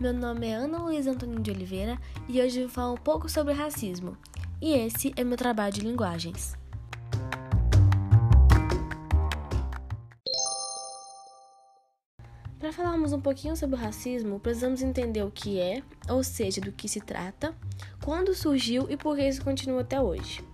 [0.00, 1.98] Meu nome é Ana Luísa Antônio de Oliveira
[2.28, 4.16] e hoje vou falar um pouco sobre racismo.
[4.62, 6.56] E esse é meu trabalho de linguagens.
[12.60, 16.70] Para falarmos um pouquinho sobre o racismo, precisamos entender o que é, ou seja, do
[16.70, 17.52] que se trata,
[18.04, 20.44] quando surgiu e por que isso continua até hoje.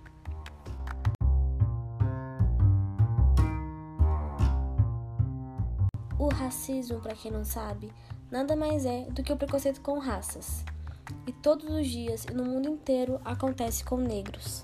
[6.17, 7.91] O racismo, para quem não sabe,
[8.31, 10.63] nada mais é do que o preconceito com raças.
[11.27, 14.63] E todos os dias e no mundo inteiro acontece com negros.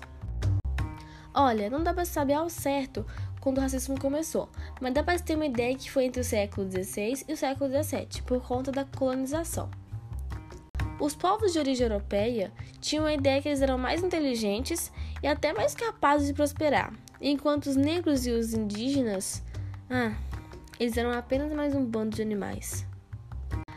[1.34, 3.06] Olha, não dá para saber ao certo
[3.40, 4.48] quando o racismo começou,
[4.80, 7.70] mas dá para ter uma ideia que foi entre o século XVI e o século
[7.70, 9.70] XVII, por conta da colonização.
[11.00, 15.52] Os povos de origem europeia tinham a ideia que eles eram mais inteligentes e até
[15.52, 19.42] mais capazes de prosperar, enquanto os negros e os indígenas,
[19.90, 20.14] ah,
[20.78, 22.86] eles eram apenas mais um bando de animais.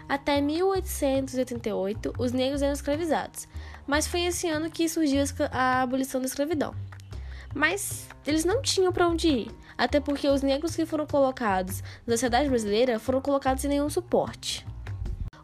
[0.07, 3.47] Até 1888, os negros eram escravizados,
[3.87, 6.75] mas foi esse ano que surgiu a abolição da escravidão.
[7.55, 12.13] Mas eles não tinham para onde ir, até porque os negros que foram colocados na
[12.13, 14.65] sociedade brasileira foram colocados sem nenhum suporte.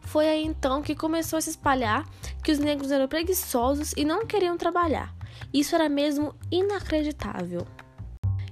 [0.02, 2.06] Foi aí então que começou a se espalhar
[2.44, 5.14] que os negros eram preguiçosos e não queriam trabalhar.
[5.52, 7.66] Isso era mesmo inacreditável.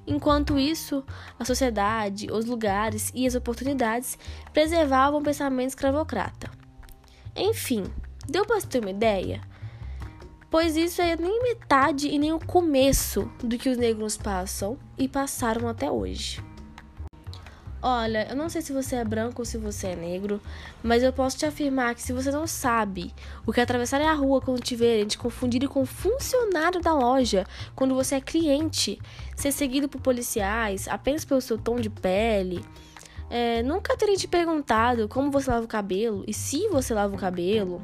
[0.07, 1.05] Enquanto isso,
[1.39, 4.19] a sociedade, os lugares e as oportunidades
[4.53, 6.51] preservavam o pensamento escravocrata.
[7.37, 7.85] Enfim,
[8.29, 9.41] deu para ter uma ideia?
[10.51, 15.07] Pois isso é nem metade e nem o começo do que os negros passam e
[15.07, 16.43] passaram até hoje.
[17.83, 20.39] Olha, eu não sei se você é branco ou se você é negro,
[20.83, 23.15] mas eu posso te afirmar que se você não sabe
[23.47, 27.47] o que é atravessar a rua quando te verem, te confundirem com funcionário da loja,
[27.75, 29.01] quando você é cliente,
[29.35, 32.63] ser seguido por policiais apenas pelo seu tom de pele,
[33.31, 37.19] é, nunca terem te perguntado como você lava o cabelo e se você lava o
[37.19, 37.81] cabelo,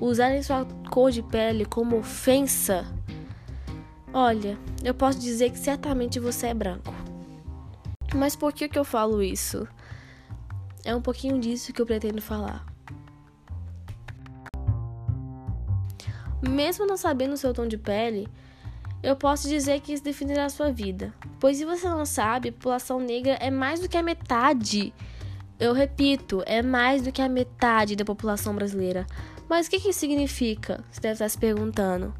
[0.00, 2.84] usarem sua cor de pele como ofensa,
[4.12, 7.07] olha, eu posso dizer que certamente você é branco.
[8.14, 9.68] Mas por que, que eu falo isso?
[10.84, 12.64] É um pouquinho disso que eu pretendo falar.
[16.40, 18.28] Mesmo não sabendo o seu tom de pele,
[19.02, 21.12] eu posso dizer que isso definirá a sua vida.
[21.38, 24.94] Pois se você não sabe, a população negra é mais do que a metade.
[25.58, 29.06] Eu repito, é mais do que a metade da população brasileira.
[29.48, 30.84] Mas o que, que isso significa?
[30.90, 32.14] Você deve estar se perguntando.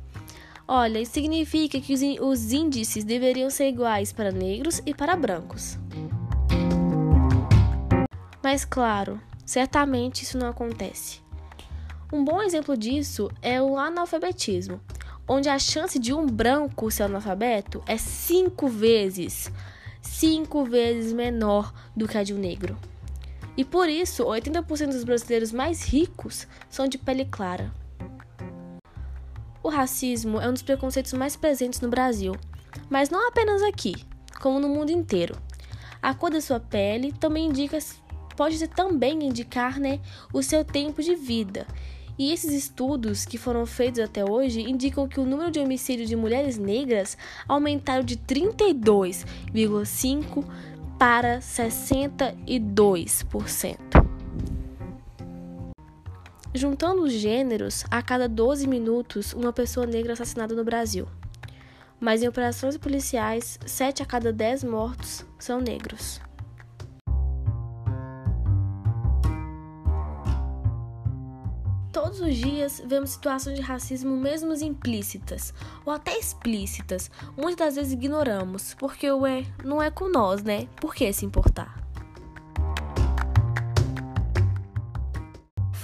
[0.70, 5.78] Olha, isso significa que os índices deveriam ser iguais para negros e para brancos.
[8.42, 11.22] Mas, claro, certamente isso não acontece.
[12.12, 14.78] Um bom exemplo disso é o analfabetismo,
[15.26, 19.50] onde a chance de um branco ser analfabeto é cinco vezes,
[20.02, 22.76] cinco vezes menor do que a de um negro.
[23.56, 27.72] E por isso, 80% dos brasileiros mais ricos são de pele clara.
[29.68, 32.34] O racismo é um dos preconceitos mais presentes no Brasil,
[32.88, 33.94] mas não apenas aqui,
[34.40, 35.36] como no mundo inteiro.
[36.00, 37.76] A cor da sua pele também indica,
[38.34, 40.00] pode também indicar né,
[40.32, 41.66] o seu tempo de vida.
[42.18, 46.16] E esses estudos que foram feitos até hoje indicam que o número de homicídios de
[46.16, 50.46] mulheres negras aumentaram de 32,5
[50.98, 53.97] para 62%.
[56.54, 61.06] Juntando os gêneros, a cada 12 minutos, uma pessoa negra é assassinada no Brasil.
[62.00, 66.20] Mas em operações policiais, 7 a cada 10 mortos são negros.
[71.92, 75.52] Todos os dias vemos situações de racismo mesmo implícitas
[75.84, 77.10] ou até explícitas.
[77.36, 80.66] Muitas das vezes ignoramos, porque o é não é com nós, né?
[80.76, 81.87] Por que se importar?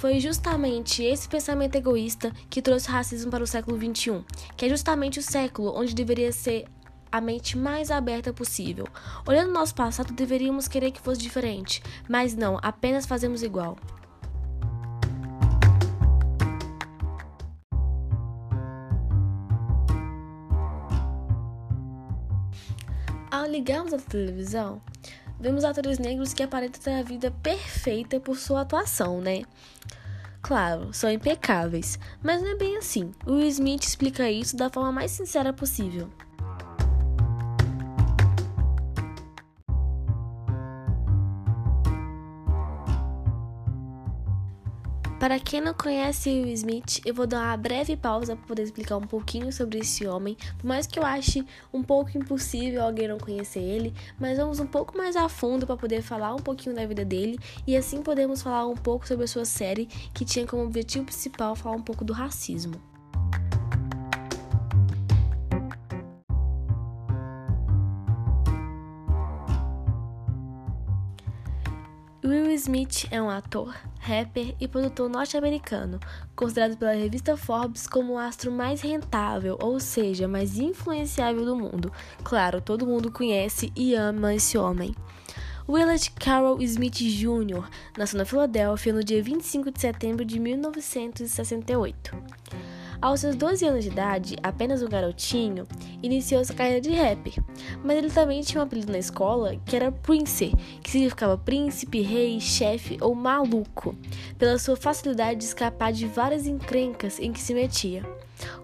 [0.05, 4.23] Foi justamente esse pensamento egoísta que trouxe o racismo para o século XXI,
[4.55, 6.65] que é justamente o século onde deveria ser
[7.11, 8.85] a mente mais aberta possível.
[9.27, 13.77] Olhando nosso passado, deveríamos querer que fosse diferente, mas não, apenas fazemos igual.
[23.31, 24.79] Ao ligarmos a televisão,
[25.39, 29.43] vemos atores negros que aparentam ter a vida perfeita por sua atuação, né?
[30.41, 33.11] Claro, são impecáveis, mas não é bem assim.
[33.25, 36.07] O Smith explica isso da forma mais sincera possível.
[45.25, 48.97] Para quem não conhece Will Smith, eu vou dar uma breve pausa para poder explicar
[48.97, 51.43] um pouquinho sobre esse homem, por mais que eu ache
[51.73, 55.77] um pouco impossível alguém não conhecer ele, mas vamos um pouco mais a fundo para
[55.77, 59.27] poder falar um pouquinho da vida dele e assim podemos falar um pouco sobre a
[59.27, 62.79] sua série que tinha como objetivo principal falar um pouco do racismo.
[72.25, 75.99] Will Smith é um ator, rapper e produtor norte-americano,
[76.35, 81.91] considerado pela revista Forbes como o astro mais rentável, ou seja, mais influenciável do mundo.
[82.23, 84.95] Claro, todo mundo conhece e ama esse homem.
[85.69, 87.69] Willard Carroll Smith Jr.
[87.95, 92.11] nasceu na Filadélfia no dia 25 de setembro de 1968.
[93.05, 95.67] Aos seus 12 anos de idade, apenas um garotinho,
[96.01, 97.39] iniciou sua carreira de rap,
[97.83, 102.39] mas ele também tinha um apelido na escola que era Prince, que significava príncipe, rei,
[102.39, 103.95] chefe ou maluco,
[104.39, 108.03] pela sua facilidade de escapar de várias encrencas em que se metia.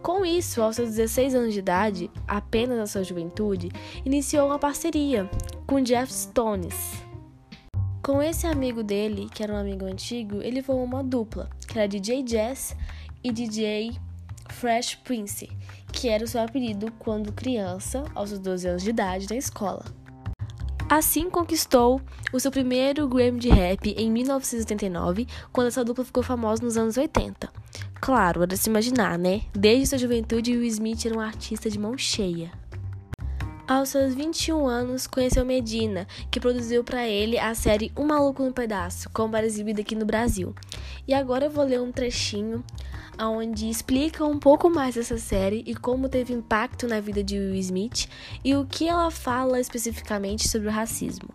[0.02, 3.70] Com isso, aos seus 16 anos de idade, apenas na sua juventude,
[4.04, 5.30] iniciou uma parceria
[5.68, 6.94] com Jeff Stones.
[8.02, 11.88] Com esse amigo dele, que era um amigo antigo, ele formou uma dupla, que era
[11.88, 12.76] DJ Jazz
[13.24, 14.02] e DJ
[14.62, 15.50] Fresh Prince,
[15.92, 19.84] que era o seu apelido quando criança, aos seus 12 anos de idade, na escola.
[20.88, 22.00] Assim conquistou
[22.32, 26.96] o seu primeiro Grammy de rap em 1989, quando essa dupla ficou famosa nos anos
[26.96, 27.52] 80.
[28.00, 29.42] Claro, era de se imaginar, né?
[29.52, 32.52] Desde sua juventude, Will Smith era um artista de mão cheia.
[33.68, 38.54] Aos seus 21 anos, conheceu Medina, que produziu para ele a série Um Maluco no
[38.54, 40.54] Pedaço, como era exibida aqui no Brasil.
[41.08, 42.64] E agora eu vou ler um trechinho
[43.20, 47.56] onde explica um pouco mais essa série e como teve impacto na vida de Will
[47.56, 48.08] Smith
[48.44, 51.30] e o que ela fala especificamente sobre o racismo.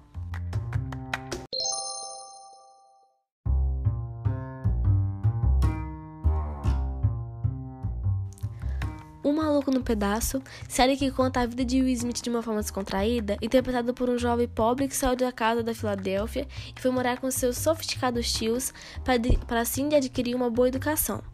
[9.27, 12.61] Um Maluco no Pedaço, série que conta a vida de Will Smith de uma forma
[12.61, 16.47] descontraída, interpretada por um jovem pobre que saiu da casa da Filadélfia
[16.77, 21.25] e foi morar com seus sofisticados tios para assim adquirir uma boa educação.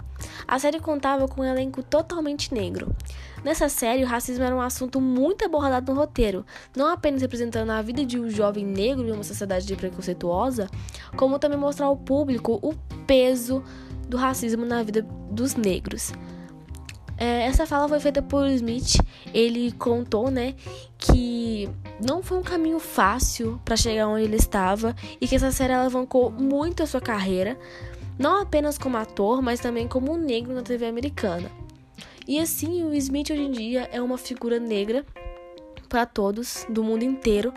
[0.49, 2.97] A série contava com um elenco totalmente negro.
[3.45, 7.83] Nessa série, o racismo era um assunto muito abordado no roteiro, não apenas representando a
[7.83, 10.67] vida de um jovem negro em uma sociedade preconceituosa,
[11.15, 12.73] como também mostrar ao público o
[13.07, 13.63] peso
[14.09, 16.11] do racismo na vida dos negros.
[17.23, 18.97] É, essa fala foi feita por Smith.
[19.33, 20.57] Ele contou, né,
[20.99, 21.69] que
[22.05, 26.33] não foi um caminho fácil para chegar onde ele estava e que essa série alavancou
[26.33, 27.57] muito a sua carreira,
[28.19, 31.49] não apenas como ator, mas também como um negro na TV americana.
[32.27, 35.07] E assim, o Smith hoje em dia é uma figura negra
[35.89, 37.55] para todos do mundo inteiro,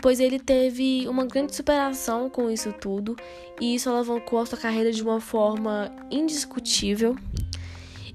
[0.00, 3.16] pois ele teve uma grande superação com isso tudo
[3.60, 7.14] e isso alavancou a sua carreira de uma forma indiscutível.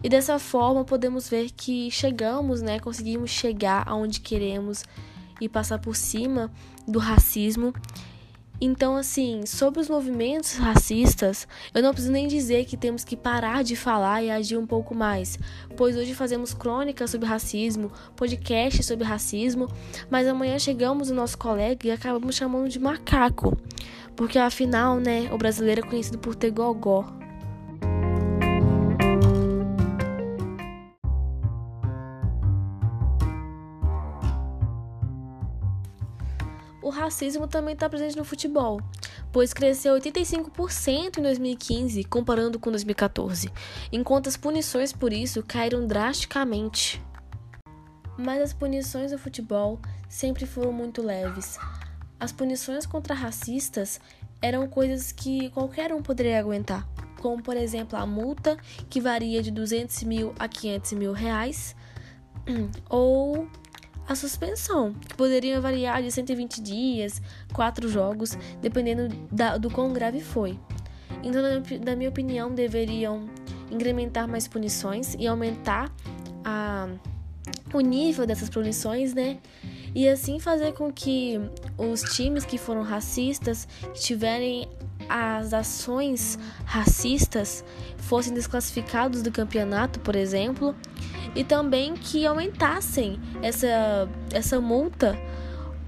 [0.03, 4.83] E dessa forma podemos ver que chegamos, né, conseguimos chegar aonde queremos
[5.39, 6.51] e passar por cima
[6.87, 7.73] do racismo
[8.65, 13.61] então, assim, sobre os movimentos racistas, eu não preciso nem dizer que temos que parar
[13.61, 15.37] de falar e agir um pouco mais,
[15.75, 19.67] pois hoje fazemos crônicas sobre racismo, podcasts sobre racismo,
[20.09, 23.57] mas amanhã chegamos no nosso colega e acabamos chamando de macaco,
[24.15, 27.22] porque afinal, né, o brasileiro é conhecido por ter gogó.
[36.83, 38.81] O racismo também está presente no futebol,
[39.31, 43.51] pois cresceu 85% em 2015 comparando com 2014,
[43.91, 47.01] enquanto as punições por isso caíram drasticamente.
[48.17, 51.57] Mas as punições no futebol sempre foram muito leves.
[52.19, 53.99] As punições contra racistas
[54.41, 56.87] eram coisas que qualquer um poderia aguentar,
[57.21, 58.57] como por exemplo a multa,
[58.89, 61.75] que varia de 200 mil a 500 mil reais,
[62.89, 63.47] ou
[64.07, 67.21] a suspensão, que poderia variar de 120 dias,
[67.53, 70.59] quatro jogos, dependendo da, do quão grave foi.
[71.23, 71.41] Então,
[71.85, 73.29] na minha opinião, deveriam
[73.71, 75.91] incrementar mais punições e aumentar
[76.43, 76.89] a,
[77.73, 79.39] o nível dessas punições, né?
[79.95, 81.39] E assim fazer com que
[81.77, 84.67] os times que foram racistas, que tiverem
[85.09, 87.63] as ações racistas,
[87.97, 90.75] fossem desclassificados do campeonato, por exemplo,
[91.35, 95.17] e também que aumentassem essa, essa multa,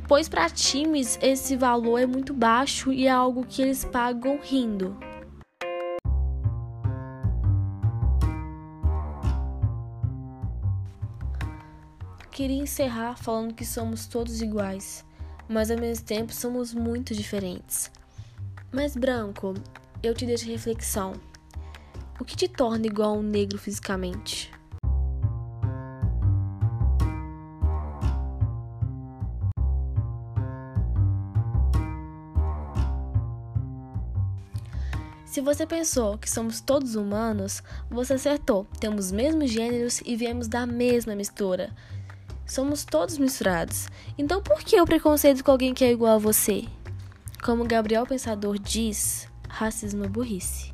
[0.08, 4.98] pois para times esse valor é muito baixo e é algo que eles pagam rindo.
[12.32, 15.06] Queria encerrar falando que somos todos iguais,
[15.48, 17.90] mas ao mesmo tempo somos muito diferentes.
[18.76, 19.54] Mas, Branco,
[20.04, 21.14] eu te deixo reflexão.
[22.20, 24.52] O que te torna igual a um negro fisicamente?
[35.26, 38.68] Se você pensou que somos todos humanos, você acertou.
[38.78, 41.74] Temos os mesmos gêneros e viemos da mesma mistura.
[42.46, 43.88] Somos todos misturados.
[44.18, 46.66] Então por que o preconceito com alguém que é igual a você?
[47.46, 50.74] Como Gabriel Pensador diz, racismo é burrice.